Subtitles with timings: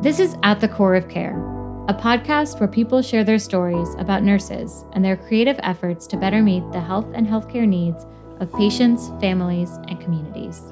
[0.00, 1.36] This is At the Core of Care,
[1.88, 6.40] a podcast where people share their stories about nurses and their creative efforts to better
[6.40, 8.06] meet the health and healthcare needs
[8.38, 10.62] of patients, families, and communities.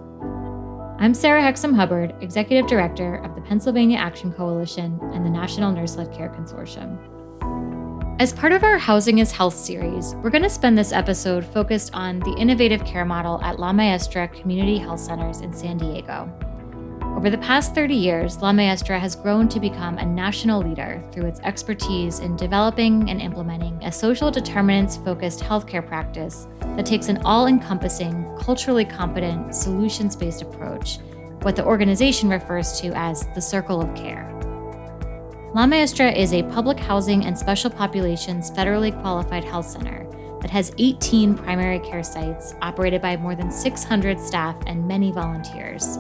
[1.01, 5.97] I'm Sarah Hexem Hubbard, Executive Director of the Pennsylvania Action Coalition and the National Nurse
[5.97, 6.97] Led Care Consortium.
[8.21, 11.93] As part of our Housing is Health series, we're going to spend this episode focused
[11.95, 16.33] on the innovative care model at La Maestra Community Health Centers in San Diego.
[17.17, 21.25] Over the past 30 years, La Maestra has grown to become a national leader through
[21.25, 27.17] its expertise in developing and implementing a social determinants focused healthcare practice that takes an
[27.25, 30.99] all encompassing, culturally competent, solutions based approach,
[31.41, 34.31] what the organization refers to as the circle of care.
[35.55, 40.07] La Maestra is a public housing and special populations federally qualified health center
[40.43, 45.99] that has 18 primary care sites operated by more than 600 staff and many volunteers.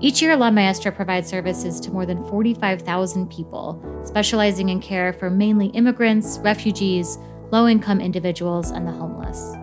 [0.00, 5.28] Each year, La Maestra provides services to more than 45,000 people, specializing in care for
[5.28, 7.18] mainly immigrants, refugees,
[7.50, 9.54] low income individuals, and the homeless.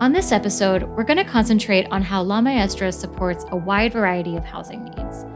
[0.00, 4.34] On this episode, we're going to concentrate on how La Maestra supports a wide variety
[4.34, 5.26] of housing needs,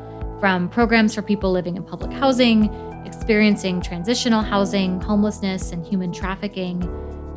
[0.41, 2.73] from programs for people living in public housing,
[3.05, 6.81] experiencing transitional housing, homelessness, and human trafficking,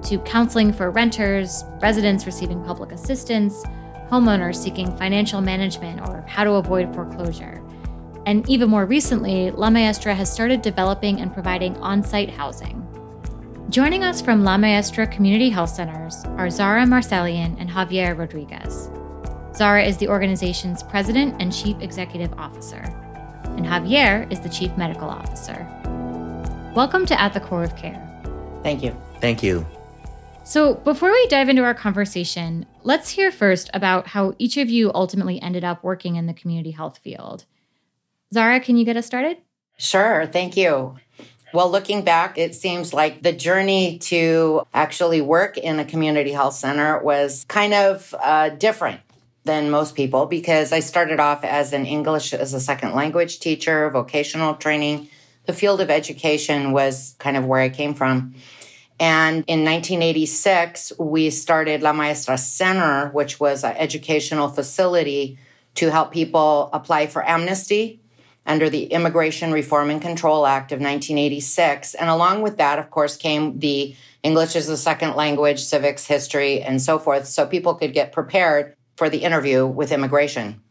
[0.04, 3.62] to counseling for renters, residents receiving public assistance,
[4.10, 7.64] homeowners seeking financial management or how to avoid foreclosure.
[8.26, 12.86] And even more recently, La Maestra has started developing and providing on site housing.
[13.70, 18.90] Joining us from La Maestra Community Health Centers are Zara Marselian and Javier Rodriguez.
[19.56, 22.82] Zara is the organization's president and chief executive officer,
[23.58, 25.68] and Javier is the chief medical officer.
[26.76, 28.06] Welcome to At the Core of Care.
[28.64, 28.96] Thank you.
[29.22, 29.66] Thank you.
[30.44, 34.92] So, before we dive into our conversation, let's hear first about how each of you
[34.94, 37.46] ultimately ended up working in the community health field.
[38.34, 39.38] Zara, can you get us started?
[39.78, 40.28] Sure.
[40.28, 40.98] Thank you.
[41.52, 46.54] Well, looking back, it seems like the journey to actually work in a community health
[46.54, 49.02] center was kind of uh, different
[49.46, 53.90] than most people because I started off as an English as a second language teacher,
[53.90, 55.10] vocational training.
[55.46, 58.36] The field of education was kind of where I came from.
[59.00, 65.40] And in 1986, we started La Maestra Center, which was an educational facility
[65.76, 68.02] to help people apply for amnesty
[68.46, 71.94] under the Immigration Reform and Control Act of 1986.
[71.94, 76.62] And along with that, of course, came the English as a second language, civics, history,
[76.62, 80.62] and so forth, so people could get prepared for the interview with immigration.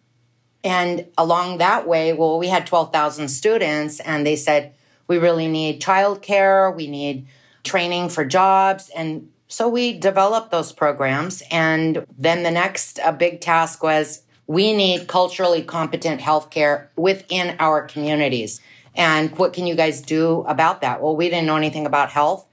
[0.64, 4.74] And along that way, well, we had 12,000 students, and they said,
[5.06, 7.26] we really need childcare, we need
[7.68, 8.90] training for jobs.
[8.96, 11.42] And so we developed those programs.
[11.50, 17.86] And then the next a big task was we need culturally competent healthcare within our
[17.86, 18.60] communities.
[18.94, 21.00] And what can you guys do about that?
[21.02, 22.46] Well, we didn't know anything about health,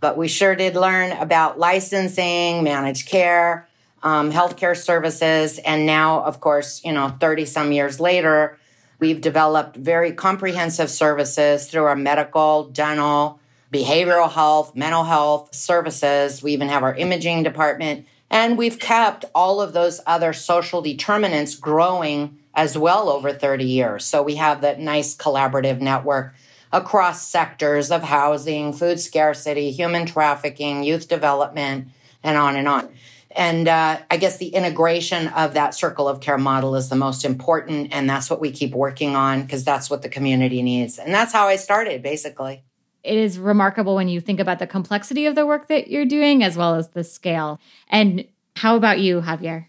[0.00, 3.68] but we sure did learn about licensing, managed care,
[4.02, 5.58] um, healthcare services.
[5.58, 8.58] And now, of course, you know, 30 some years later,
[8.98, 13.38] we've developed very comprehensive services through our medical, dental,
[13.74, 16.42] behavioral health, mental health services.
[16.42, 18.06] We even have our imaging department.
[18.30, 24.04] And we've kept all of those other social determinants growing as well over 30 years.
[24.04, 26.34] So we have that nice collaborative network
[26.72, 31.88] across sectors of housing, food scarcity, human trafficking, youth development,
[32.22, 32.88] and on and on.
[33.32, 37.24] And uh, I guess the integration of that circle of care model is the most
[37.24, 37.92] important.
[37.92, 40.98] And that's what we keep working on because that's what the community needs.
[40.98, 42.62] And that's how I started, basically
[43.04, 46.42] it is remarkable when you think about the complexity of the work that you're doing
[46.42, 47.60] as well as the scale.
[47.88, 48.24] And
[48.56, 49.66] how about you, Javier?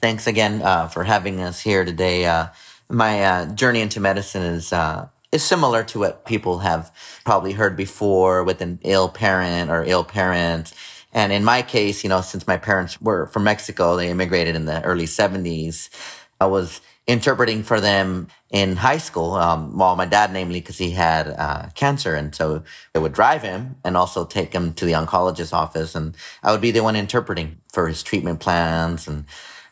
[0.00, 2.26] Thanks again uh, for having us here today.
[2.26, 2.48] Uh,
[2.88, 6.92] my uh, journey into medicine is uh, is similar to what people have
[7.24, 10.72] probably heard before with an ill parent or ill parents.
[11.12, 14.66] And in my case, you know, since my parents were from Mexico, they immigrated in
[14.66, 15.88] the early 70s.
[16.40, 19.34] I was interpreting for them in high school.
[19.34, 22.64] Um, well, my dad, namely, because he had uh, cancer, and so
[22.94, 26.60] it would drive him and also take him to the oncologist's office, and I would
[26.60, 29.24] be the one interpreting for his treatment plans and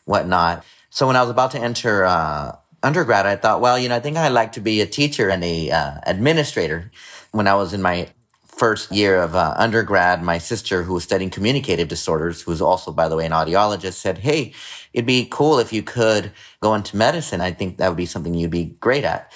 [0.05, 0.65] whatnot.
[0.89, 3.99] So when I was about to enter uh, undergrad, I thought, well, you know, I
[3.99, 6.91] think I'd like to be a teacher and a uh, administrator.
[7.31, 8.07] When I was in my
[8.57, 13.09] first year of uh, undergrad, my sister, who was studying communicative disorders, who's also, by
[13.09, 14.53] the way, an audiologist, said, Hey,
[14.93, 16.31] it'd be cool if you could
[16.61, 17.41] go into medicine.
[17.41, 19.31] I think that would be something you'd be great at.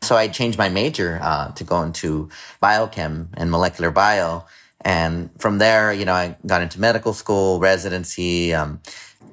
[0.00, 2.28] So I changed my major uh, to go into
[2.62, 4.44] biochem and molecular bio.
[4.80, 8.80] And from there, you know, I got into medical school, residency, um,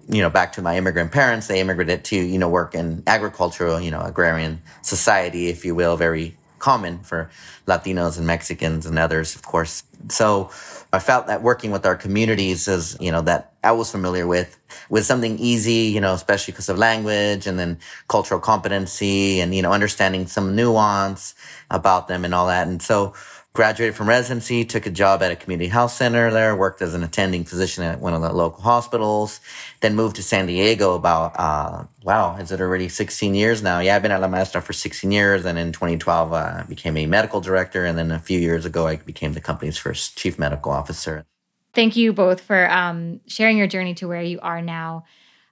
[0.09, 3.79] you know, back to my immigrant parents, they immigrated to, you know, work in agricultural,
[3.79, 7.29] you know, agrarian society, if you will, very common for
[7.67, 9.83] Latinos and Mexicans and others, of course.
[10.09, 10.49] So
[10.93, 14.57] I felt that working with our communities is, you know, that I was familiar with,
[14.89, 19.61] with something easy, you know, especially because of language and then cultural competency and, you
[19.61, 21.35] know, understanding some nuance
[21.69, 22.67] about them and all that.
[22.67, 23.13] And so
[23.53, 27.03] graduated from residency, took a job at a community health center there, worked as an
[27.03, 29.39] attending physician at one of the local hospitals,
[29.81, 33.79] then moved to San Diego about, uh, wow, is it already 16 years now?
[33.79, 35.45] Yeah, I've been at La Maestra for 16 years.
[35.45, 37.85] And in 2012, uh, I became a medical director.
[37.85, 41.25] And then a few years ago, I became the company's first chief medical officer.
[41.73, 45.05] Thank you both for um, sharing your journey to where you are now.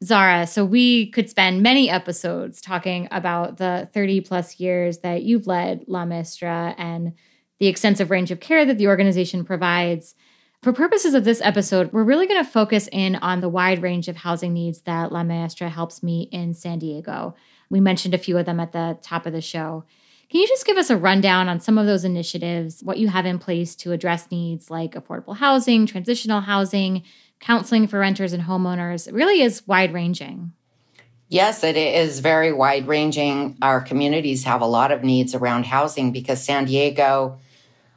[0.04, 5.48] Zara, so we could spend many episodes talking about the 30 plus years that you've
[5.48, 7.14] led La Maestra and
[7.60, 10.16] the extensive range of care that the organization provides.
[10.64, 14.08] For purposes of this episode, we're really going to focus in on the wide range
[14.08, 17.36] of housing needs that La Maestra helps meet in San Diego.
[17.70, 19.86] We mentioned a few of them at the top of the show.
[20.30, 23.26] Can you just give us a rundown on some of those initiatives, what you have
[23.26, 27.04] in place to address needs like affordable housing, transitional housing,
[27.40, 29.08] counseling for renters and homeowners?
[29.08, 30.52] It really is wide ranging.
[31.30, 33.58] Yes, it is very wide ranging.
[33.62, 37.40] Our communities have a lot of needs around housing because San Diego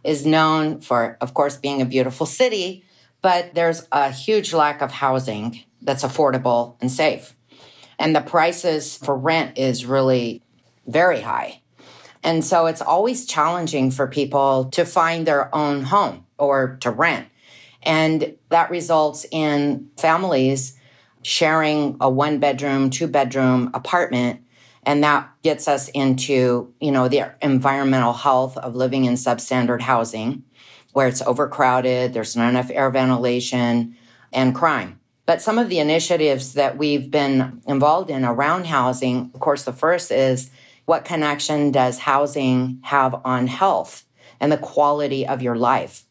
[0.04, 2.84] is known for, of course, being a beautiful city,
[3.22, 7.34] but there's a huge lack of housing that's affordable and safe.
[7.98, 10.42] And the prices for rent is really
[10.86, 11.60] very high.
[12.22, 17.28] And so it's always challenging for people to find their own home or to rent.
[17.82, 20.76] And that results in families
[21.22, 24.42] sharing a one bedroom, two bedroom apartment
[24.84, 30.44] and that gets us into, you know, the environmental health of living in substandard housing
[30.92, 33.96] where it's overcrowded, there's not enough air ventilation
[34.32, 34.98] and crime.
[35.26, 39.72] But some of the initiatives that we've been involved in around housing, of course, the
[39.72, 40.50] first is
[40.86, 44.04] what connection does housing have on health
[44.40, 46.04] and the quality of your life?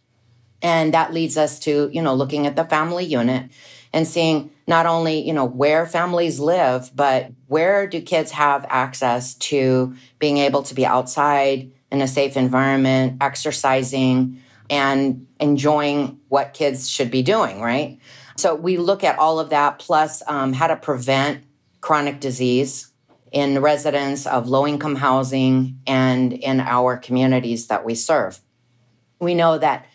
[0.61, 3.51] And that leads us to, you know, looking at the family unit
[3.93, 9.33] and seeing not only, you know, where families live, but where do kids have access
[9.35, 16.87] to being able to be outside in a safe environment, exercising and enjoying what kids
[16.89, 17.99] should be doing, right?
[18.37, 21.43] So we look at all of that, plus um, how to prevent
[21.81, 22.91] chronic disease
[23.31, 28.39] in residents of low income housing and in our communities that we serve.
[29.19, 29.85] We know that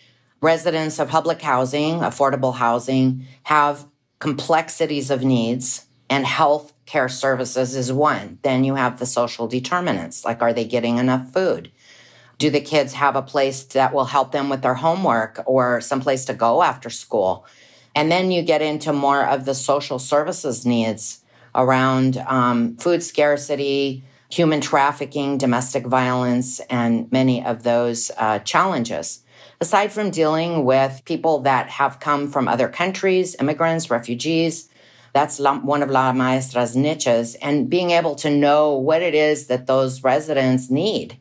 [0.44, 3.87] residents of public housing, affordable housing, have
[4.19, 8.38] complexities of needs, and health care services is one.
[8.43, 11.73] Then you have the social determinants like, are they getting enough food?
[12.37, 16.26] Do the kids have a place that will help them with their homework or someplace
[16.26, 17.46] to go after school?
[17.94, 21.20] And then you get into more of the social services needs
[21.55, 29.24] around um, food scarcity, human trafficking, domestic violence, and many of those uh, challenges
[29.61, 34.69] aside from dealing with people that have come from other countries, immigrants, refugees,
[35.12, 37.37] that's one of La Maestra's niches.
[37.37, 41.19] And being able to know what it is that those residents need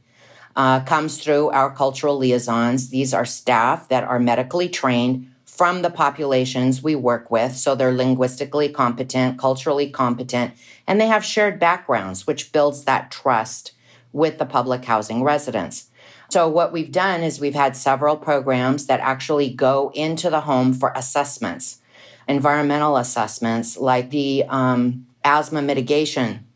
[0.56, 2.90] uh, comes through our cultural liaisons.
[2.90, 7.56] These are staff that are medically trained from the populations we work with.
[7.56, 10.54] So they're linguistically competent, culturally competent,
[10.88, 13.74] and they have shared backgrounds, which builds that trust
[14.12, 15.90] with the public housing residents.
[16.34, 20.74] So, what we've done is we've had several programs that actually go into the home
[20.74, 21.78] for assessments,
[22.28, 26.48] environmental assessments, like the um, asthma mitigation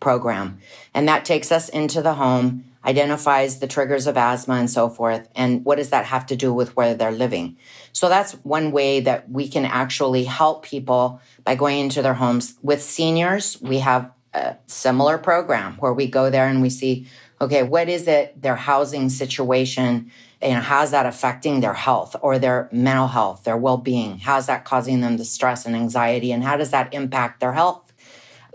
[0.00, 0.58] program.
[0.94, 5.28] And that takes us into the home, identifies the triggers of asthma and so forth.
[5.34, 7.58] And what does that have to do with where they're living?
[7.92, 12.54] So, that's one way that we can actually help people by going into their homes.
[12.62, 17.06] With seniors, we have a similar program where we go there and we see
[17.40, 22.68] okay, what is it, their housing situation, and how's that affecting their health or their
[22.72, 24.18] mental health, their well being?
[24.18, 27.92] How's that causing them the stress and anxiety, and how does that impact their health?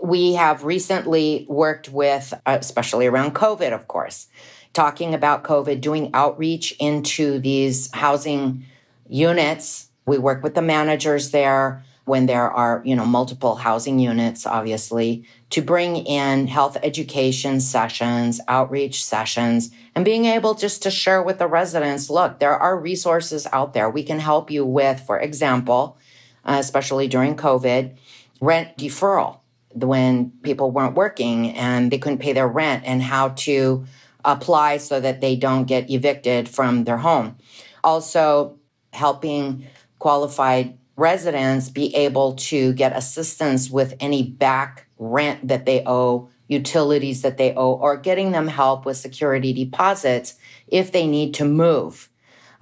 [0.00, 4.26] We have recently worked with, uh, especially around COVID, of course,
[4.72, 8.64] talking about COVID, doing outreach into these housing
[9.08, 9.88] units.
[10.06, 15.24] We work with the managers there when there are, you know, multiple housing units, obviously,
[15.50, 21.38] to bring in health education sessions, outreach sessions, and being able just to share with
[21.38, 25.96] the residents, look, there are resources out there we can help you with, for example,
[26.44, 27.96] uh, especially during COVID,
[28.40, 29.38] rent deferral
[29.74, 33.84] when people weren't working and they couldn't pay their rent and how to
[34.24, 37.36] apply so that they don't get evicted from their home.
[37.84, 38.58] Also,
[38.92, 39.66] helping
[39.98, 47.22] qualified residents be able to get assistance with any back rent that they owe, utilities
[47.22, 50.34] that they owe, or getting them help with security deposits
[50.68, 52.08] if they need to move.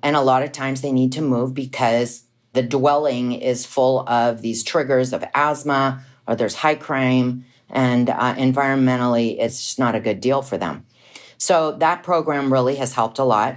[0.02, 4.42] And a lot of times they need to move because the dwelling is full of
[4.42, 10.00] these triggers of asthma or there's high crime and uh, environmentally it's just not a
[10.00, 10.86] good deal for them.
[11.38, 13.56] So that program really has helped a lot.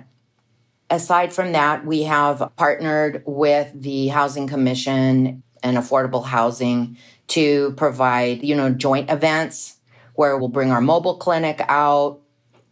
[0.90, 6.98] Aside from that, we have partnered with the Housing Commission and Affordable Housing
[7.30, 9.78] to provide, you know, joint events
[10.16, 12.20] where we'll bring our mobile clinic out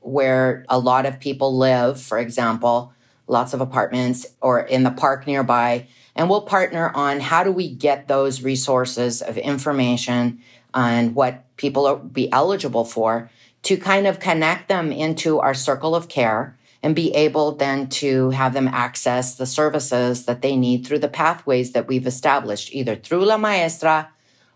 [0.02, 2.94] where a lot of people live, for example,
[3.28, 5.88] lots of apartments or in the park nearby.
[6.16, 10.42] And we'll partner on how do we get those resources of information
[10.74, 13.30] and what people will be eligible for
[13.64, 18.32] to kind of connect them into our circle of care and be able then to
[18.32, 22.96] have them access the services that they need through the pathways that we've established, either
[22.96, 24.10] through La Maestra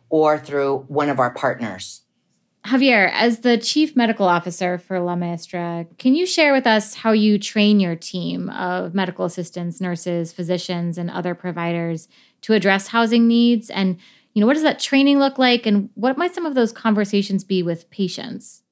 [0.09, 2.01] or through one of our partners.
[2.65, 7.11] Javier, as the chief medical officer for La Maestra, can you share with us how
[7.11, 12.07] you train your team of medical assistants, nurses, physicians, and other providers
[12.41, 13.69] to address housing needs?
[13.69, 13.97] And,
[14.33, 15.67] you know, what does that training look like?
[15.67, 18.63] And what might some of those conversations be with patients?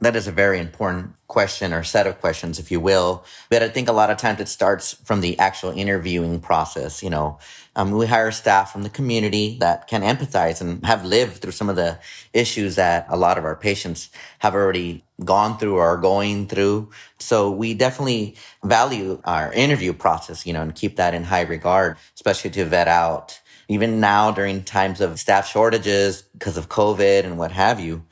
[0.00, 3.24] That is a very important question or set of questions, if you will.
[3.48, 7.02] But I think a lot of times it starts from the actual interviewing process.
[7.02, 7.38] You know,
[7.74, 11.70] um, we hire staff from the community that can empathize and have lived through some
[11.70, 11.98] of the
[12.34, 14.10] issues that a lot of our patients
[14.40, 16.90] have already gone through or are going through.
[17.18, 21.96] So we definitely value our interview process, you know, and keep that in high regard,
[22.14, 27.38] especially to vet out even now during times of staff shortages because of COVID and
[27.38, 28.04] what have you.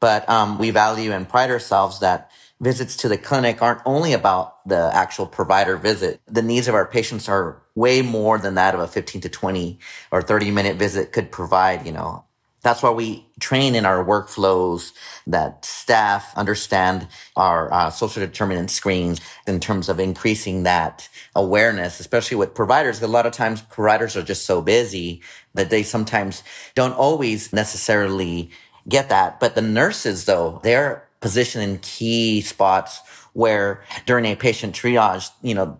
[0.00, 4.66] But um, we value and pride ourselves that visits to the clinic aren't only about
[4.68, 6.20] the actual provider visit.
[6.26, 9.78] The needs of our patients are way more than that of a 15 to 20
[10.10, 12.24] or 30 minute visit could provide, you know.
[12.62, 14.92] That's why we train in our workflows
[15.28, 22.36] that staff understand our uh, social determinant screens in terms of increasing that awareness, especially
[22.36, 23.00] with providers.
[23.00, 25.22] A lot of times providers are just so busy
[25.54, 26.42] that they sometimes
[26.74, 28.50] don't always necessarily
[28.88, 29.40] get that.
[29.40, 33.00] But the nurses, though, they're positioned in key spots
[33.32, 35.78] where during a patient triage, you know,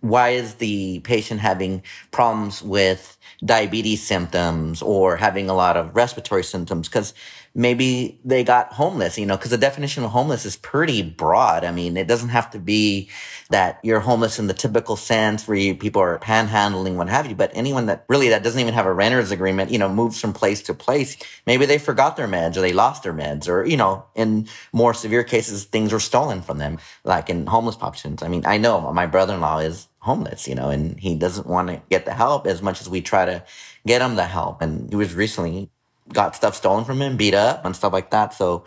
[0.00, 6.44] why is the patient having problems with diabetes symptoms or having a lot of respiratory
[6.44, 6.88] symptoms?
[6.88, 7.14] Because
[7.54, 11.64] maybe they got homeless, you know, because the definition of homeless is pretty broad.
[11.64, 13.08] I mean, it doesn't have to be
[13.50, 17.34] that you're homeless in the typical sense where you, people are panhandling, what have you,
[17.34, 20.32] but anyone that really that doesn't even have a renter's agreement, you know, moves from
[20.32, 21.16] place to place.
[21.46, 24.94] Maybe they forgot their meds or they lost their meds or, you know, in more
[24.94, 28.22] severe cases, things were stolen from them, like in homeless populations.
[28.22, 31.80] I mean, I know my brother-in-law is homeless, you know, and he doesn't want to
[31.90, 33.44] get the help as much as we try to
[33.86, 34.62] get him the help.
[34.62, 35.70] And he was recently
[36.12, 38.34] got stuff stolen from him, beat up and stuff like that.
[38.34, 38.64] So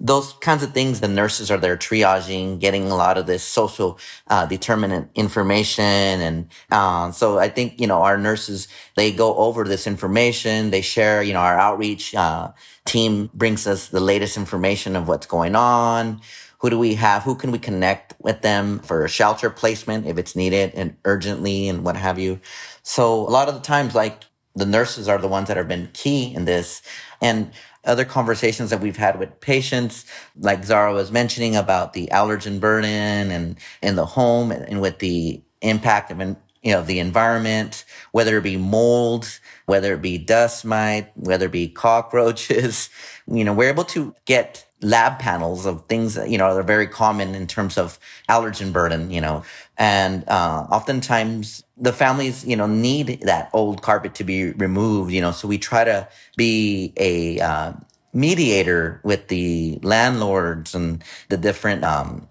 [0.00, 4.00] those kinds of things, the nurses are there triaging, getting a lot of this social
[4.26, 5.84] uh, determinant information.
[5.84, 10.70] And uh, so I think, you know, our nurses, they go over this information.
[10.70, 12.50] They share, you know, our outreach uh,
[12.84, 16.20] team brings us the latest information of what's going on.
[16.62, 17.24] Who do we have?
[17.24, 21.68] Who can we connect with them for a shelter placement if it's needed and urgently
[21.68, 22.40] and what have you?
[22.84, 24.22] So a lot of the times, like
[24.54, 26.80] the nurses are the ones that have been key in this.
[27.20, 27.50] And
[27.84, 30.04] other conversations that we've had with patients,
[30.38, 35.42] like Zara was mentioning about the allergen burden and in the home and, with the
[35.62, 40.64] impact of, an, you know, the environment, whether it be mold, whether it be dust
[40.64, 42.88] mite, whether it be cockroaches,
[43.26, 46.86] you know, we're able to get lab panels of things that, you know, are very
[46.86, 47.98] common in terms of
[48.28, 49.44] allergen burden, you know,
[49.78, 55.20] and, uh, oftentimes the families, you know, need that old carpet to be removed, you
[55.20, 57.72] know, so we try to be a, uh,
[58.12, 62.28] mediator with the landlords and the different, um,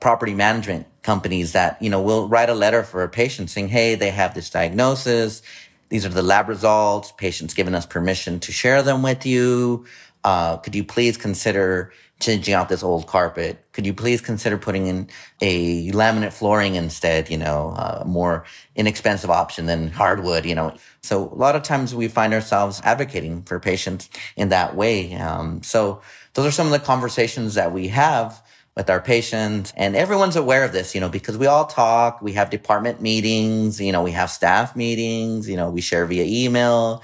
[0.00, 3.94] property management companies that, you know, will write a letter for a patient saying, Hey,
[3.94, 5.42] they have this diagnosis.
[5.88, 7.12] These are the lab results.
[7.12, 9.86] Patients given us permission to share them with you
[10.24, 13.64] uh, could you please consider changing out this old carpet?
[13.72, 15.08] Could you please consider putting in
[15.40, 18.44] a laminate flooring instead, you know, a more
[18.74, 20.74] inexpensive option than hardwood, you know?
[21.02, 25.14] So a lot of times we find ourselves advocating for patients in that way.
[25.14, 26.00] Um, so
[26.34, 28.42] those are some of the conversations that we have
[28.76, 32.32] with our patients and everyone's aware of this, you know, because we all talk, we
[32.32, 37.02] have department meetings, you know, we have staff meetings, you know, we share via email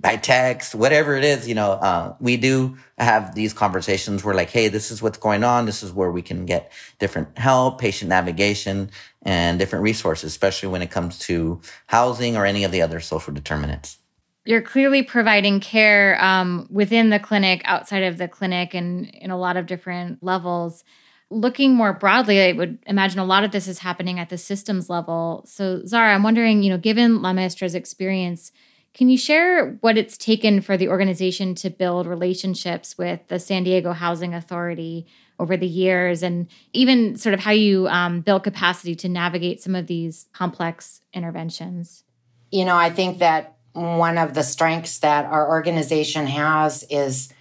[0.00, 4.22] by text, whatever it is, you know, uh, we do have these conversations.
[4.22, 5.66] We're like, hey, this is what's going on.
[5.66, 8.90] This is where we can get different help, patient navigation,
[9.22, 13.32] and different resources, especially when it comes to housing or any of the other social
[13.32, 13.98] determinants.
[14.44, 19.38] You're clearly providing care um, within the clinic, outside of the clinic, and in a
[19.38, 20.84] lot of different levels.
[21.30, 24.90] Looking more broadly, I would imagine a lot of this is happening at the systems
[24.90, 25.44] level.
[25.46, 28.52] So, Zara, I'm wondering, you know, given La Maestra's experience,
[28.94, 33.64] can you share what it's taken for the organization to build relationships with the San
[33.64, 35.06] Diego Housing Authority
[35.40, 39.74] over the years, and even sort of how you um, build capacity to navigate some
[39.74, 42.04] of these complex interventions?
[42.52, 47.32] You know, I think that one of the strengths that our organization has is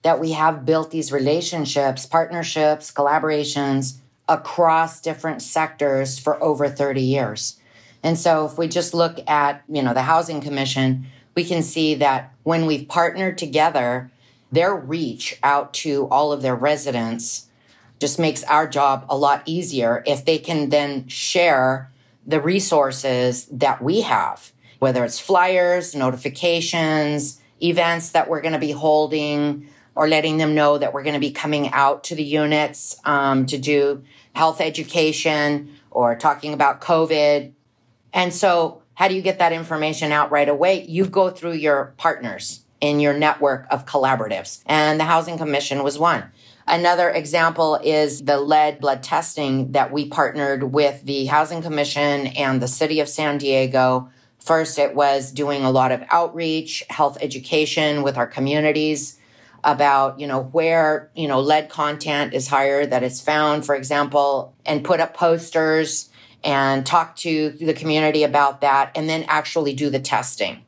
[0.00, 7.60] that we have built these relationships, partnerships, collaborations across different sectors for over 30 years.
[8.02, 11.94] And so if we just look at, you know, the housing commission, we can see
[11.96, 14.10] that when we've partnered together,
[14.50, 17.48] their reach out to all of their residents
[17.98, 21.90] just makes our job a lot easier if they can then share
[22.26, 28.72] the resources that we have, whether it's flyers, notifications, events that we're going to be
[28.72, 32.96] holding, or letting them know that we're going to be coming out to the units
[33.04, 34.02] um, to do
[34.34, 37.52] health education or talking about COVID
[38.12, 40.84] and so, how do you get that information out right away?
[40.86, 44.62] You go through your partners in your network of collaboratives.
[44.66, 46.24] And the Housing Commission was one.
[46.66, 52.60] Another example is the lead blood testing that we partnered with the Housing Commission and
[52.60, 54.10] the City of San Diego.
[54.38, 59.18] First, it was doing a lot of outreach, health education with our communities
[59.64, 64.54] about, you know, where, you know, lead content is higher that is found, for example,
[64.66, 66.10] and put up posters
[66.44, 70.64] and talk to the community about that and then actually do the testing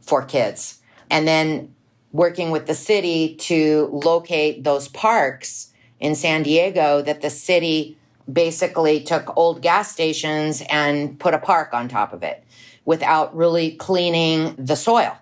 [0.00, 0.80] for kids.
[1.10, 1.74] And then
[2.12, 7.96] working with the city to locate those parks in San Diego that the city
[8.30, 12.44] basically took old gas stations and put a park on top of it
[12.84, 15.16] without really cleaning the soil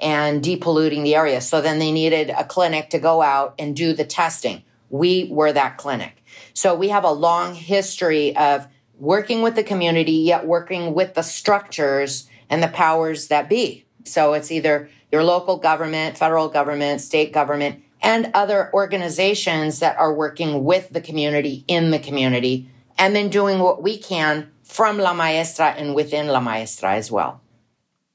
[0.00, 1.40] and depolluting the area.
[1.40, 4.62] So then they needed a clinic to go out and do the testing.
[4.90, 6.22] We were that clinic.
[6.54, 8.66] So we have a long history of
[8.98, 13.86] working with the community, yet working with the structures and the powers that be.
[14.04, 20.14] So it's either your local government, federal government, state government, and other organizations that are
[20.14, 25.14] working with the community in the community, and then doing what we can from La
[25.14, 27.40] Maestra and within La Maestra as well.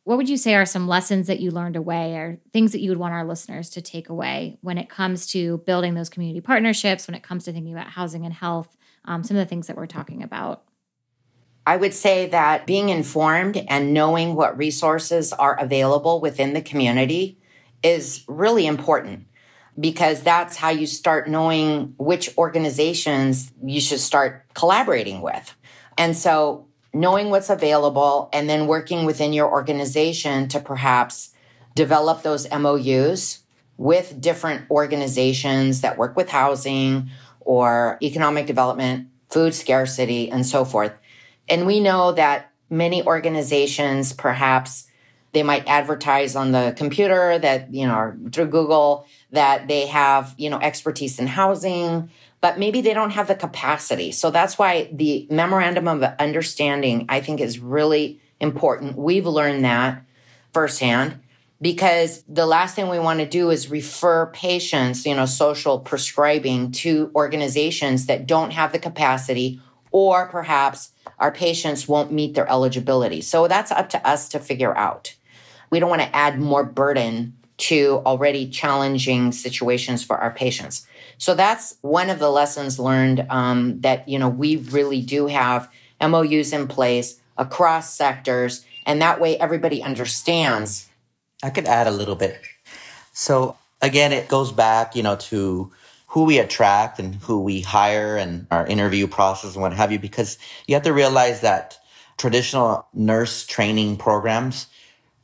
[0.06, 2.90] What would you say are some lessons that you learned away or things that you
[2.90, 7.08] would want our listeners to take away when it comes to building those community partnerships,
[7.08, 9.78] when it comes to thinking about housing and health, um, some of the things that
[9.78, 10.64] we're talking about?
[11.66, 17.38] I would say that being informed and knowing what resources are available within the community
[17.82, 19.28] is really important
[19.80, 25.56] because that's how you start knowing which organizations you should start collaborating with.
[25.98, 31.34] And so knowing what's available and then working within your organization to perhaps
[31.76, 33.40] develop those MOUs
[33.78, 40.94] with different organizations that work with housing or economic development, food scarcity, and so forth
[41.48, 44.88] and we know that many organizations, perhaps
[45.34, 50.50] they might advertise on the computer that, you know, through Google that they have, you
[50.50, 54.12] know, expertise in housing, but maybe they don't have the capacity.
[54.12, 58.98] So that's why the memorandum of understanding, I think, is really important.
[58.98, 60.04] We've learned that
[60.52, 61.20] firsthand
[61.62, 66.72] because the last thing we want to do is refer patients, you know, social prescribing
[66.74, 70.92] to organizations that don't have the capacity or perhaps
[71.24, 73.22] our patients won't meet their eligibility.
[73.22, 75.16] So that's up to us to figure out.
[75.70, 80.86] We don't want to add more burden to already challenging situations for our patients.
[81.18, 85.72] So that's one of the lessons learned um, that you know we really do have
[86.02, 90.90] MOUs in place across sectors, and that way everybody understands.
[91.42, 92.38] I could add a little bit.
[93.14, 95.72] So again, it goes back, you know, to
[96.14, 99.98] who we attract and who we hire and our interview process and what have you,
[99.98, 101.76] because you have to realize that
[102.18, 104.68] traditional nurse training programs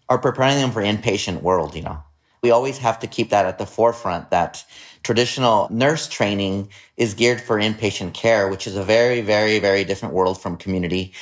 [0.10, 2.02] are preparing them for inpatient world, you know.
[2.42, 4.66] We always have to keep that at the forefront that
[5.04, 10.16] traditional nurse training is geared for inpatient care, which is a very, very, very different
[10.16, 11.14] world from community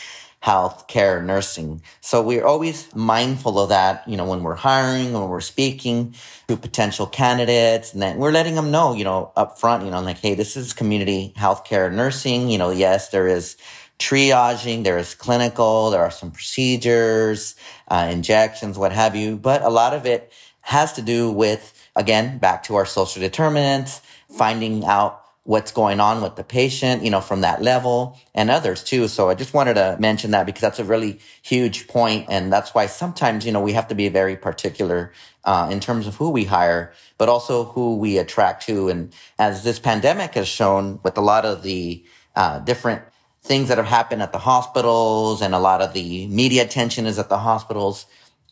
[0.47, 1.81] health care, nursing.
[1.99, 6.15] So we're always mindful of that, you know, when we're hiring, when we're speaking
[6.47, 9.99] to potential candidates, and then we're letting them know, you know, up front, you know,
[9.99, 12.47] like, hey, this is community healthcare nursing.
[12.47, 13.57] You know, yes, there is
[13.99, 17.55] triaging, there is clinical, there are some procedures,
[17.89, 20.31] uh, injections, what have you, but a lot of it
[20.61, 26.21] has to do with, again, back to our social determinants, finding out what's going on
[26.21, 29.07] with the patient, you know, from that level and others too.
[29.07, 32.75] So I just wanted to mention that because that's a really huge point, And that's
[32.75, 35.13] why sometimes, you know, we have to be very particular,
[35.45, 38.89] uh, in terms of who we hire, but also who we attract to.
[38.89, 42.03] And as this pandemic has shown with a lot of the,
[42.35, 43.03] uh, different
[43.41, 47.17] things that have happened at the hospitals and a lot of the media attention is
[47.17, 48.05] at the hospitals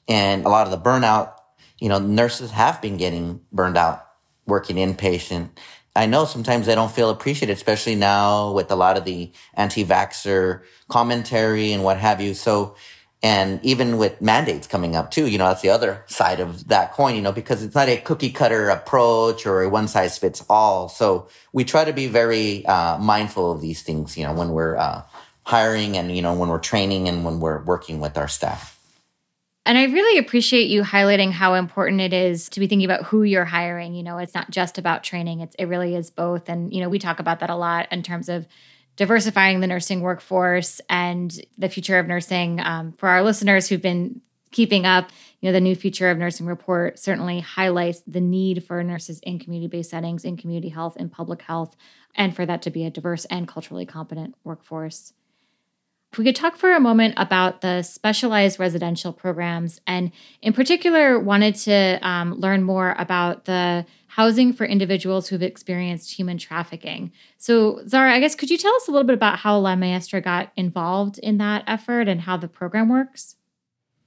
[0.07, 1.33] and a lot of the burnout,
[1.77, 4.05] you know, nurses have been getting burned out
[4.47, 5.49] working inpatient
[5.95, 10.61] I know sometimes they don't feel appreciated, especially now with a lot of the anti-vaxxer
[10.89, 12.33] commentary and what have you.
[12.33, 12.75] So,
[13.23, 16.91] and even with mandates coming up too, you know, that's the other side of that
[16.91, 20.45] coin, you know, because it's not a cookie cutter approach or a one size fits
[20.49, 20.89] all.
[20.89, 24.75] So we try to be very uh, mindful of these things, you know, when we're
[24.75, 25.01] uh,
[25.43, 28.74] hiring and, you know, when we're training and when we're working with our staff.
[29.65, 33.23] And I really appreciate you highlighting how important it is to be thinking about who
[33.23, 33.95] you're hiring.
[33.95, 36.49] You know, it's not just about training, it's, it really is both.
[36.49, 38.47] And, you know, we talk about that a lot in terms of
[38.95, 42.59] diversifying the nursing workforce and the future of nursing.
[42.59, 45.09] Um, for our listeners who've been keeping up,
[45.41, 49.39] you know, the new future of nursing report certainly highlights the need for nurses in
[49.39, 51.75] community based settings, in community health, in public health,
[52.15, 55.11] and for that to be a diverse and culturally competent workforce.
[56.15, 61.19] If we could talk for a moment about the specialized residential programs, and in particular,
[61.19, 67.11] wanted to um, learn more about the housing for individuals who've experienced human trafficking.
[67.37, 70.21] So, Zara, I guess could you tell us a little bit about how La Maestra
[70.21, 73.35] got involved in that effort and how the program works?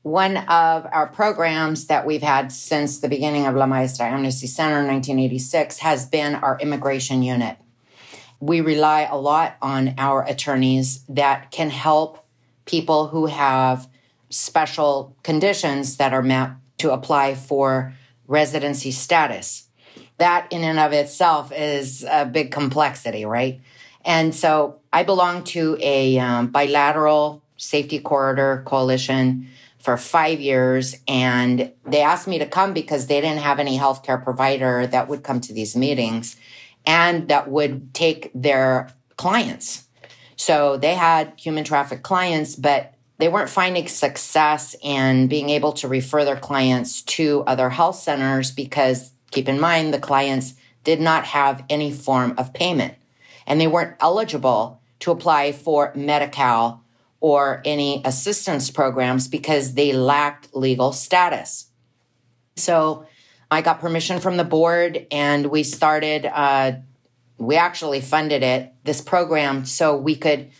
[0.01, 4.81] One of our programs that we've had since the beginning of La Maestra Amnesty Center
[4.81, 7.59] in 1986 has been our immigration unit
[8.41, 12.25] we rely a lot on our attorneys that can help
[12.65, 13.89] people who have
[14.31, 17.95] special conditions that are met to apply for
[18.27, 19.69] residency status.
[20.19, 23.61] That in and of itself is a big complexity, right?
[24.05, 29.49] And so I belong to a um, bilateral safety corridor coalition
[29.79, 30.97] for five years.
[31.07, 35.23] And they asked me to come because they didn't have any healthcare provider that would
[35.23, 36.37] come to these meetings
[36.89, 39.87] and that would take their clients.
[40.37, 45.87] So they had human traffic clients, but they weren't finding success in being able to
[45.87, 51.25] refer their clients to other health centers because keep in mind the clients did not
[51.27, 52.95] have any form of payment
[53.47, 56.83] and they weren't eligible to apply for Medi-Cal
[57.21, 61.67] or any assistance programs because they lacked legal status.
[62.57, 63.05] So
[63.51, 66.73] I got permission from the board and we started, uh,
[67.39, 70.51] we actually funded it, this program, so we could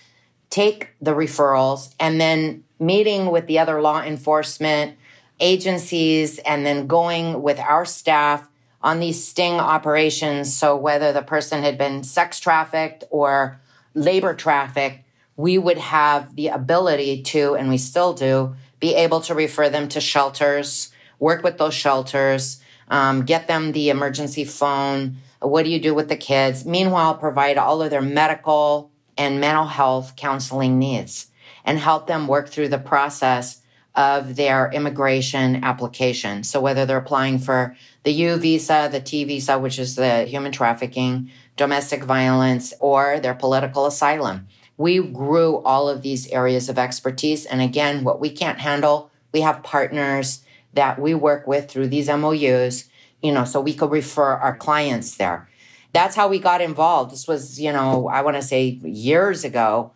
[0.49, 4.97] take the referrals and then meeting with the other law enforcement
[5.41, 8.49] agencies and then going with our staff
[8.81, 10.55] on these sting operations.
[10.55, 13.61] So whether the person had been sex trafficked or
[13.95, 15.01] labor trafficked,
[15.37, 19.89] we would have the ability to, and we still do, be able to refer them
[19.89, 25.17] to shelters, work with those shelters, um, get them the emergency phone.
[25.41, 26.65] What do you do with the kids?
[26.65, 31.27] Meanwhile, provide all of their medical and mental health counseling needs
[31.65, 33.63] and help them work through the process
[33.95, 36.45] of their immigration application.
[36.45, 40.53] So whether they're applying for the U visa, the T visa, which is the human
[40.53, 44.47] trafficking, domestic violence, or their political asylum.
[44.77, 47.45] We grew all of these areas of expertise.
[47.45, 52.09] And again, what we can't handle, we have partners that we work with through these
[52.09, 52.85] MOUs,
[53.23, 55.49] you know, so we could refer our clients there.
[55.93, 57.13] That's how we got involved.
[57.13, 59.93] This was, you know, I want to say years ago.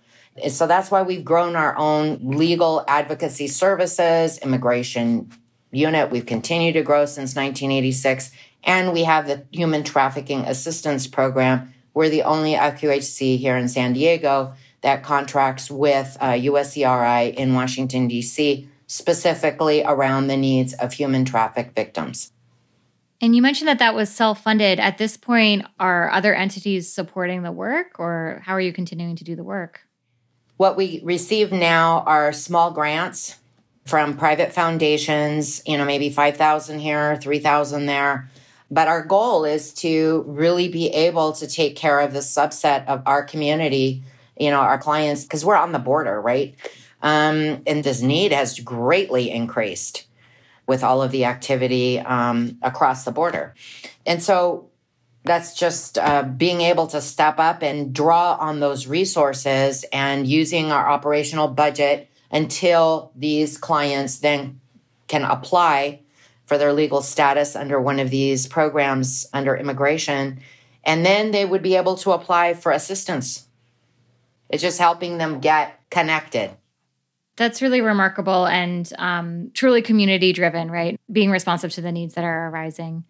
[0.48, 5.30] So that's why we've grown our own legal advocacy services, immigration
[5.70, 6.11] unit.
[6.11, 8.30] We've continued to grow since 1986.
[8.64, 11.74] And we have the Human Trafficking Assistance Program.
[11.92, 18.08] We're the only FQHC here in San Diego that contracts with uh, USCRI in Washington,
[18.08, 22.31] D.C specifically around the needs of human traffic victims.
[23.22, 24.78] And you mentioned that that was self funded.
[24.78, 29.24] At this point, are other entities supporting the work, or how are you continuing to
[29.24, 29.81] do the work?
[30.59, 33.38] What we receive now are small grants
[33.87, 38.28] from private foundations, you know, maybe 5,000 here, 3,000 there.
[38.70, 43.02] But our goal is to really be able to take care of the subset of
[43.07, 44.02] our community,
[44.38, 46.55] you know, our clients, because we're on the border, right?
[47.03, 50.07] Um, and this need has greatly increased
[50.67, 53.55] with all of the activity um, across the border.
[54.07, 54.71] And so
[55.25, 60.73] that's just uh, being able to step up and draw on those resources and using
[60.73, 64.61] our operational budget until these clients then
[65.07, 66.01] can apply
[66.47, 70.41] for their legal status under one of these programs under immigration.
[70.85, 73.47] And then they would be able to apply for assistance.
[74.49, 76.51] It's just helping them get connected.
[77.37, 81.01] That's really remarkable and um, truly community driven, right?
[81.11, 83.05] Being responsive to the needs that are arising.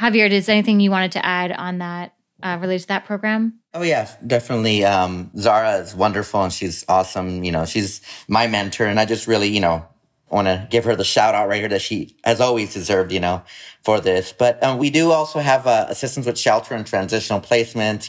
[0.00, 3.60] Javier, is anything you wanted to add on that uh, related to that program?
[3.74, 4.84] Oh yeah, definitely.
[4.84, 7.44] Um, Zara is wonderful and she's awesome.
[7.44, 9.86] You know, she's my mentor, and I just really, you know,
[10.30, 13.20] want to give her the shout out right here that she has always deserved, you
[13.20, 13.42] know,
[13.82, 14.32] for this.
[14.32, 18.08] But um, we do also have uh, assistance with shelter and transitional placement.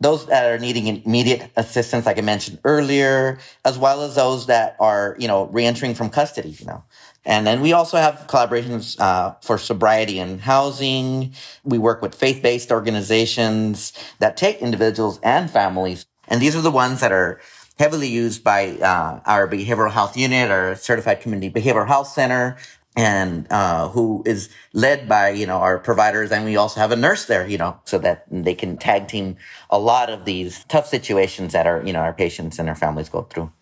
[0.00, 4.76] Those that are needing immediate assistance, like I mentioned earlier, as well as those that
[4.78, 6.84] are, you know, reentering from custody, you know.
[7.24, 11.34] And then we also have collaborations uh, for sobriety and housing.
[11.64, 16.06] We work with faith-based organizations that take individuals and families.
[16.28, 17.40] And these are the ones that are
[17.78, 22.56] heavily used by uh, our behavioral health unit, our certified community behavioral health center,
[22.98, 26.96] and uh, who is led by you know our providers, and we also have a
[26.96, 29.36] nurse there, you know, so that they can tag team
[29.70, 33.08] a lot of these tough situations that our you know our patients and our families
[33.08, 33.52] go through.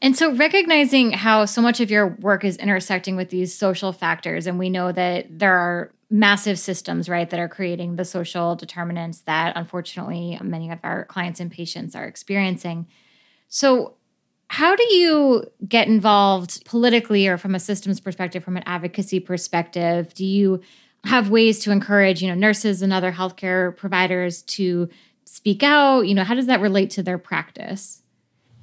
[0.00, 4.46] And so, recognizing how so much of your work is intersecting with these social factors,
[4.46, 9.22] and we know that there are massive systems, right, that are creating the social determinants
[9.22, 12.86] that unfortunately many of our clients and patients are experiencing.
[13.48, 13.94] So,
[14.48, 20.14] how do you get involved politically or from a systems perspective, from an advocacy perspective?
[20.14, 20.60] Do you
[21.04, 24.88] have ways to encourage, you know, nurses and other healthcare providers to
[25.24, 26.02] speak out?
[26.02, 28.02] You know, how does that relate to their practice?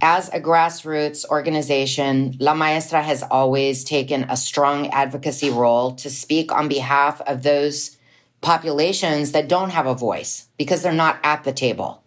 [0.02, 6.52] As a grassroots organization, La Maestra has always taken a strong advocacy role to speak
[6.52, 7.98] on behalf of those
[8.41, 12.04] populations that don't have a voice because they're not at the table.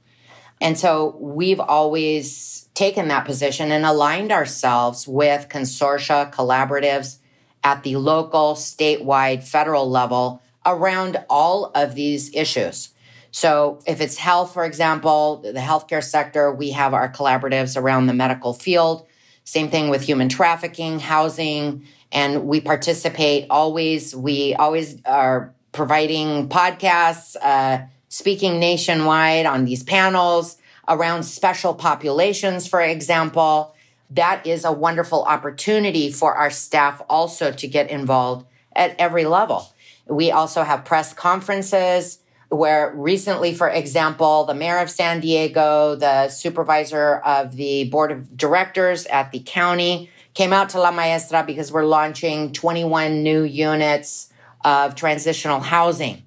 [0.61, 7.18] And so we've always taken that position and aligned ourselves with consortia, collaboratives
[7.62, 12.90] at the local, statewide, federal level around all of these issues.
[13.31, 18.14] So if it's health, for example, the healthcare sector, we have our collaboratives around the
[18.14, 19.07] medical field.
[19.44, 24.14] Same thing with human trafficking, housing, and we participate always.
[24.14, 27.87] We always are providing podcasts, uh,
[28.19, 30.57] speaking nationwide on these panels
[30.89, 33.77] around special populations, for example.
[34.11, 39.73] That is a wonderful opportunity for our staff also to get involved at every level.
[40.09, 46.29] We also have press conferences where recently, for example, the mayor of San Diego, the
[46.29, 51.71] supervisor of the board of directors at the county came out to La Maestra because
[51.71, 54.33] we're launching 21 new units
[54.65, 56.25] of transitional housing.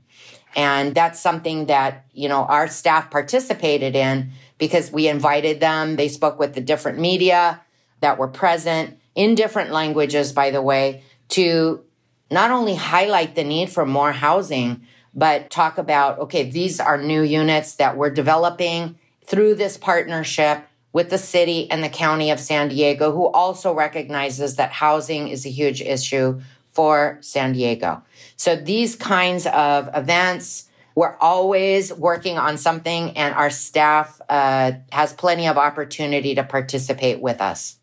[0.56, 5.96] And that's something that, you know, our staff participated in because we invited them.
[5.96, 7.62] They spoke with the different media
[8.02, 11.84] that were present in different languages, by the way, to
[12.30, 14.82] not only highlight the need for more housing,
[15.14, 21.10] but talk about okay, these are new units that we're developing through this partnership with
[21.10, 25.50] the city and the county of San Diego, who also recognizes that housing is a
[25.50, 28.04] huge issue for San Diego.
[28.36, 35.14] So these kinds of events, we're always working on something, and our staff uh, has
[35.14, 37.78] plenty of opportunity to participate with us.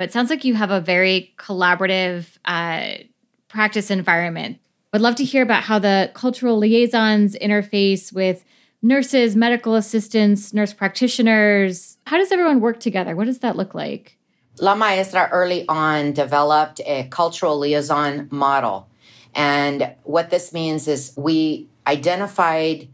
[0.00, 3.04] It sounds like you have a very collaborative uh,
[3.48, 4.58] practice environment
[4.94, 8.44] I'd love to hear about how the cultural liaisons interface with
[8.80, 11.98] nurses, medical assistants, nurse practitioners.
[12.06, 13.16] How does everyone work together?
[13.16, 14.16] What does that look like?
[14.58, 18.88] La Maestra early on developed a cultural liaison model.
[19.34, 22.88] And what this means is we identified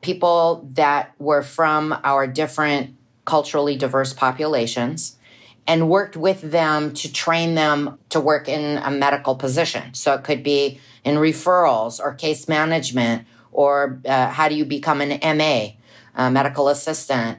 [0.00, 5.16] people that were from our different culturally diverse populations
[5.66, 9.94] and worked with them to train them to work in a medical position.
[9.94, 15.00] So it could be in referrals or case management or uh, how do you become
[15.00, 15.72] an MA,
[16.16, 17.38] a medical assistant.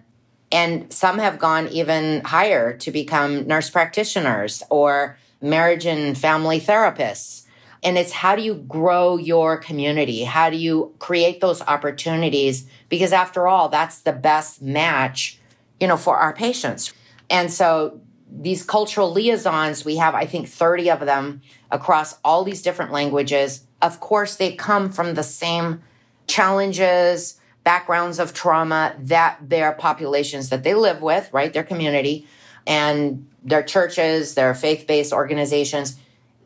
[0.54, 7.46] And some have gone even higher to become nurse practitioners or marriage and family therapists.
[7.82, 10.24] And it's how do you grow your community?
[10.24, 12.66] How do you create those opportunities?
[12.88, 15.40] Because after all, that's the best match,
[15.80, 16.94] you know, for our patients.
[17.32, 18.00] And so
[18.32, 23.66] these cultural liaisons, we have, I think, 30 of them across all these different languages.
[23.82, 25.82] Of course, they come from the same
[26.28, 31.54] challenges, backgrounds of trauma that their populations that they live with, right?
[31.54, 32.28] Their community
[32.68, 35.98] and their churches, their faith based organizations.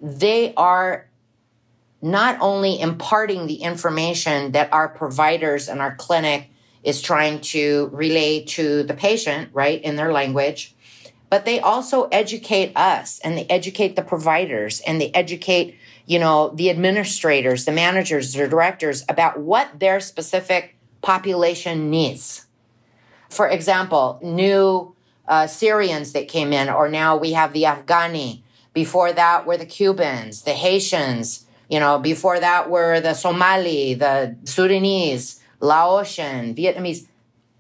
[0.02, 1.08] They are
[2.02, 6.50] not only imparting the information that our providers and our clinic
[6.84, 10.76] is trying to relay to the patient, right, in their language,
[11.30, 15.76] but they also educate us and they educate the providers and they educate
[16.08, 20.77] you know, the administrators, the managers, the directors about what their specific
[21.08, 22.48] population needs.
[23.30, 24.94] For example, new
[25.26, 28.42] uh, Syrians that came in, or now we have the Afghani.
[28.74, 31.46] Before that were the Cubans, the Haitians.
[31.70, 37.08] You know, before that were the Somali, the Sudanese, Laotian, Vietnamese.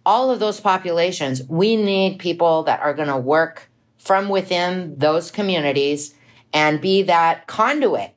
[0.06, 5.32] All of those populations, we need people that are going to work from within those
[5.32, 6.14] communities
[6.52, 8.17] and be that conduit.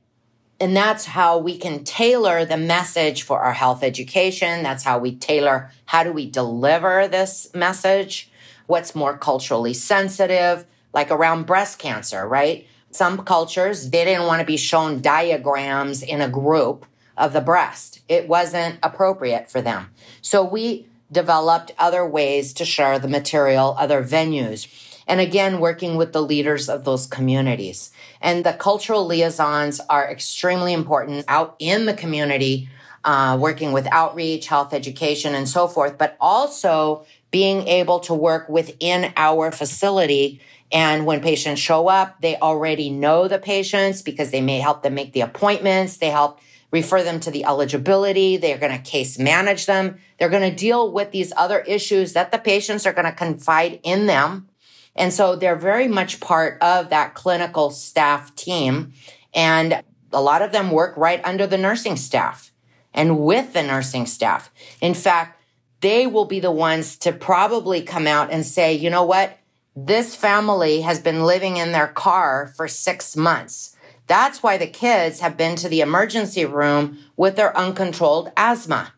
[0.60, 4.62] And that's how we can tailor the message for our health education.
[4.62, 8.30] That's how we tailor how do we deliver this message?
[8.66, 12.66] What's more culturally sensitive, like around breast cancer, right?
[12.90, 16.84] Some cultures, they didn't want to be shown diagrams in a group
[17.16, 18.00] of the breast.
[18.08, 19.90] It wasn't appropriate for them.
[20.20, 24.68] So we developed other ways to share the material, other venues.
[25.06, 27.90] And again, working with the leaders of those communities.
[28.20, 32.68] And the cultural liaisons are extremely important out in the community,
[33.04, 38.48] uh, working with outreach, health education, and so forth, but also being able to work
[38.48, 40.40] within our facility.
[40.72, 44.94] And when patients show up, they already know the patients because they may help them
[44.94, 45.96] make the appointments.
[45.96, 48.36] They help refer them to the eligibility.
[48.36, 49.98] They're going to case manage them.
[50.18, 53.80] They're going to deal with these other issues that the patients are going to confide
[53.82, 54.48] in them.
[54.96, 58.92] And so they're very much part of that clinical staff team.
[59.32, 62.52] And a lot of them work right under the nursing staff
[62.92, 64.50] and with the nursing staff.
[64.80, 65.40] In fact,
[65.80, 69.38] they will be the ones to probably come out and say, you know what?
[69.74, 73.76] This family has been living in their car for six months.
[74.06, 78.92] That's why the kids have been to the emergency room with their uncontrolled asthma.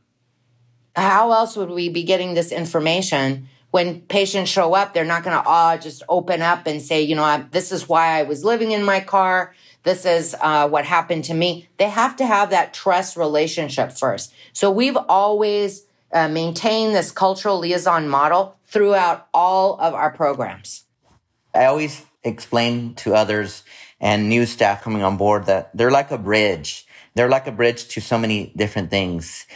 [0.96, 5.34] How else would we be getting this information when patients show up, they're not going
[5.34, 8.44] to all just open up and say, you know, I, this is why I was
[8.44, 9.54] living in my car.
[9.82, 11.68] This is uh, what happened to me.
[11.78, 14.32] They have to have that trust relationship first.
[14.52, 20.84] So we've always uh, maintained this cultural liaison model throughout all of our programs.
[21.54, 23.64] I always explain to others
[23.98, 26.86] and new staff coming on board that they're like a bridge.
[27.14, 29.46] They're like a bridge to so many different things,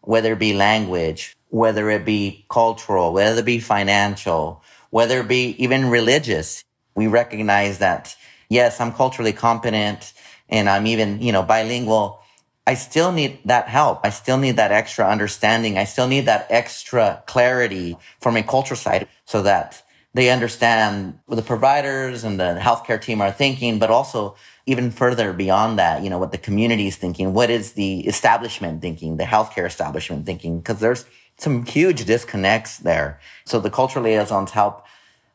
[0.00, 5.50] whether it be language, whether it be cultural, whether it be financial, whether it be
[5.58, 6.64] even religious.
[6.94, 8.16] We recognize that,
[8.48, 10.12] yes, I'm culturally competent
[10.48, 12.20] and I'm even, you know, bilingual.
[12.66, 14.00] I still need that help.
[14.04, 15.78] I still need that extra understanding.
[15.78, 19.82] I still need that extra clarity from a cultural side so that
[20.14, 25.32] they understand what the providers and the healthcare team are thinking, but also even further
[25.32, 27.34] beyond that, you know, what the community is thinking.
[27.34, 30.58] What is the establishment thinking, the healthcare establishment thinking?
[30.58, 31.04] Because there's
[31.38, 33.20] some huge disconnects there.
[33.44, 34.84] So the cultural liaisons help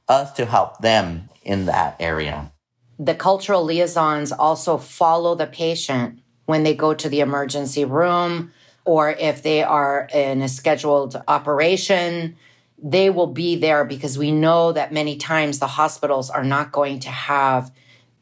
[0.07, 2.51] us to help them in that area.
[2.99, 8.51] The cultural liaisons also follow the patient when they go to the emergency room
[8.85, 12.35] or if they are in a scheduled operation.
[12.83, 16.99] They will be there because we know that many times the hospitals are not going
[17.01, 17.71] to have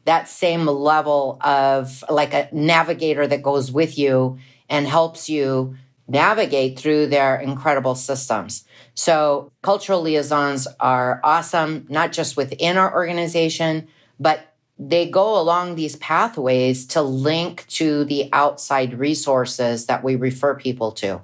[0.04, 4.38] that same level of like a navigator that goes with you
[4.68, 5.76] and helps you
[6.10, 8.64] navigate through their incredible systems.
[8.94, 15.96] So cultural liaisons are awesome, not just within our organization, but they go along these
[15.96, 21.20] pathways to link to the outside resources that we refer people to.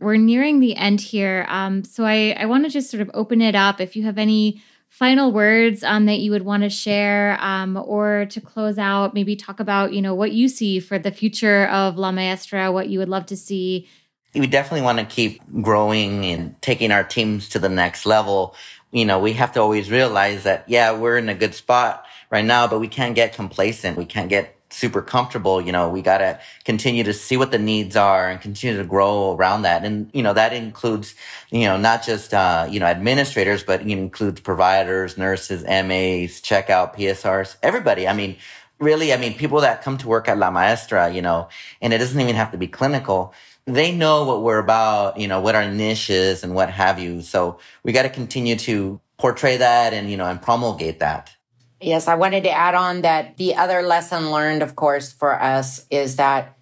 [0.00, 1.46] We're nearing the end here.
[1.48, 3.80] Um, so I, I want to just sort of open it up.
[3.80, 4.62] If you have any
[4.92, 9.34] final words um, that you would want to share um, or to close out maybe
[9.34, 12.98] talk about you know what you see for the future of la maestra what you
[12.98, 13.88] would love to see?
[14.34, 18.54] We definitely want to keep growing and taking our teams to the next level.
[18.90, 22.44] You know we have to always realize that yeah we're in a good spot right
[22.44, 23.96] now but we can't get complacent.
[23.96, 27.58] We can't get super comfortable, you know, we got to continue to see what the
[27.58, 29.84] needs are and continue to grow around that.
[29.84, 31.14] And, you know, that includes,
[31.50, 36.96] you know, not just, uh, you know, administrators, but it includes providers, nurses, MAs, checkout,
[36.96, 38.08] PSRs, everybody.
[38.08, 38.36] I mean,
[38.78, 41.48] really, I mean, people that come to work at La Maestra, you know,
[41.80, 43.34] and it doesn't even have to be clinical.
[43.64, 47.22] They know what we're about, you know, what our niche is and what have you.
[47.22, 51.34] So we got to continue to portray that and, you know, and promulgate that.
[51.82, 55.84] Yes, I wanted to add on that the other lesson learned, of course, for us
[55.90, 56.56] is that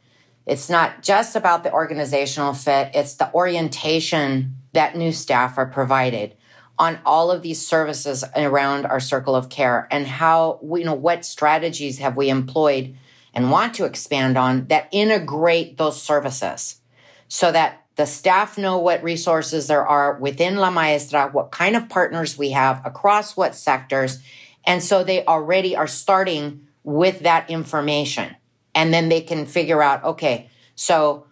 [0.47, 6.34] it's not just about the organizational fit, it's the orientation that new staff are provided
[6.78, 11.26] on all of these services around our circle of care and how, you know, what
[11.26, 12.97] strategies have we employed
[13.34, 16.76] and want to expand on that integrate those services
[17.28, 21.90] so that the staff know what resources there are within La Maestra, what kind of
[21.90, 24.22] partners we have across what sectors,
[24.71, 28.37] and so they already are starting with that information.
[28.73, 31.27] And then they can figure out, okay, so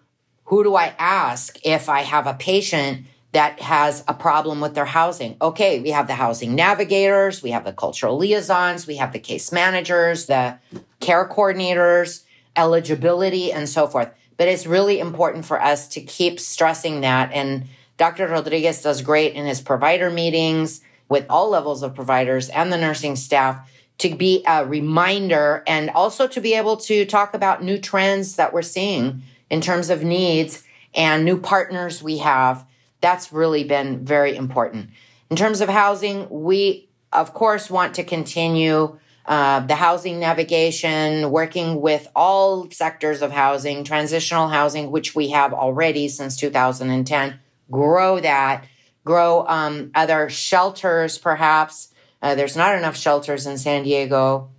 [0.46, 4.86] who do I ask if I have a patient that has a problem with their
[4.86, 5.36] housing?
[5.40, 9.52] Okay, we have the housing navigators, we have the cultural liaisons, we have the case
[9.52, 10.58] managers, the
[10.98, 12.24] care coordinators,
[12.56, 14.10] eligibility, and so forth.
[14.36, 17.30] But it's really important for us to keep stressing that.
[17.32, 17.68] And
[17.98, 18.26] Dr.
[18.26, 23.16] Rodriguez does great in his provider meetings with all levels of providers and the nursing
[23.16, 28.36] staff to be a reminder and also to be able to talk about new trends
[28.36, 32.64] that we're seeing in terms of needs and new partners we have.
[33.00, 34.90] That's really been very important.
[35.30, 41.82] In terms of housing, we, of course, want to continue uh, the housing navigation, working
[41.82, 47.38] with all sectors of housing, transitional housing, which we have already since 2010,
[47.70, 48.64] grow that,
[49.08, 51.92] grow um, other shelters, perhaps.
[52.20, 54.50] Uh, there's not enough shelters in San Diego.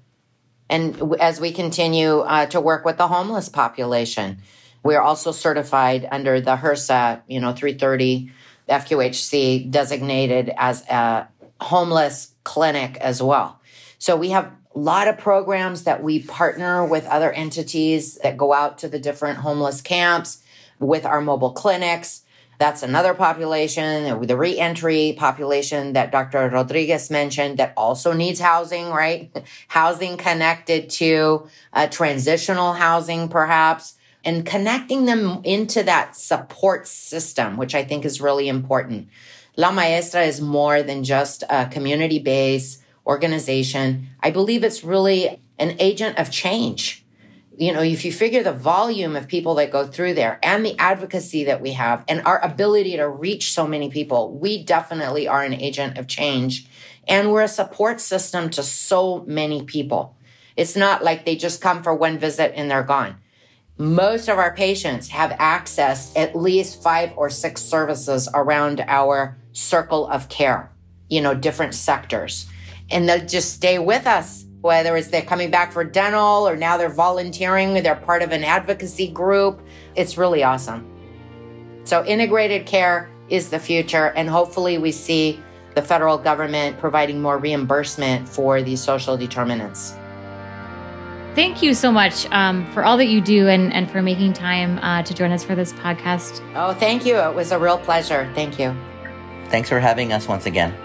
[0.69, 4.39] And as we continue uh, to work with the homeless population,
[4.83, 8.31] we are also certified under the HRSA, you know, 330
[8.67, 11.27] FQHC designated as a
[11.61, 13.59] homeless clinic as well.
[13.97, 18.53] So we have a lot of programs that we partner with other entities that go
[18.53, 20.41] out to the different homeless camps
[20.79, 22.23] with our mobile clinics.
[22.59, 26.49] That's another population, the reentry population that Dr.
[26.49, 29.31] Rodriguez mentioned that also needs housing, right?
[29.69, 31.47] housing connected to
[31.89, 33.95] transitional housing, perhaps
[34.25, 39.07] and connecting them into that support system, which I think is really important.
[39.55, 44.09] La Maestra is more than just a community based organization.
[44.21, 46.98] I believe it's really an agent of change.
[47.59, 50.79] You know, if you figure the volume of people that go through there and the
[50.79, 55.43] advocacy that we have and our ability to reach so many people, we definitely are
[55.43, 56.67] an agent of change.
[57.07, 60.15] And we're a support system to so many people.
[60.55, 63.17] It's not like they just come for one visit and they're gone
[63.79, 70.05] most of our patients have access at least five or six services around our circle
[70.07, 70.69] of care,
[71.07, 72.45] you know, different sectors.
[72.91, 76.77] And they'll just stay with us, whether it's they're coming back for dental or now
[76.77, 79.61] they're volunteering, they're part of an advocacy group.
[79.95, 80.85] It's really awesome.
[81.85, 84.07] So, integrated care is the future.
[84.15, 85.39] And hopefully, we see
[85.75, 89.95] the federal government providing more reimbursement for these social determinants.
[91.35, 94.79] Thank you so much um, for all that you do and, and for making time
[94.79, 96.41] uh, to join us for this podcast.
[96.55, 97.15] Oh, thank you.
[97.17, 98.29] It was a real pleasure.
[98.35, 98.75] Thank you.
[99.45, 100.75] Thanks for having us once again.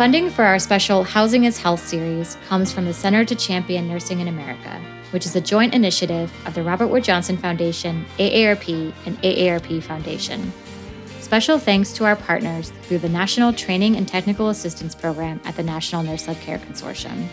[0.00, 4.20] Funding for our special Housing is Health series comes from the Center to Champion Nursing
[4.20, 4.80] in America,
[5.10, 10.54] which is a joint initiative of the Robert Wood Johnson Foundation, AARP, and AARP Foundation.
[11.20, 15.62] Special thanks to our partners through the National Training and Technical Assistance Program at the
[15.62, 17.28] National Nurse Led Care Consortium.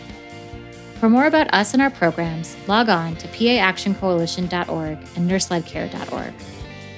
[1.00, 6.34] For more about us and our programs, log on to paactioncoalition.org and nurseledcare.org.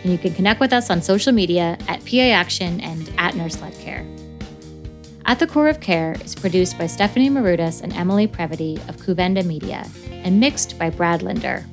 [0.02, 3.58] And you can connect with us on social media at PA Action and at Nurse
[3.78, 4.04] Care.
[5.30, 9.46] At the Core of Care is produced by Stephanie Marudas and Emily Previti of Kouvenda
[9.46, 11.64] Media and mixed by Brad Linder.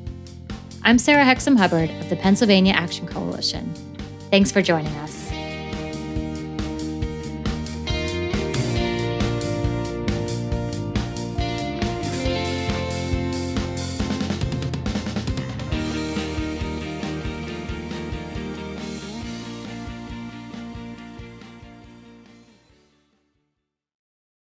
[0.83, 3.73] I'm Sarah Hexem Hubbard of the Pennsylvania Action Coalition.
[4.29, 5.16] Thanks for joining us.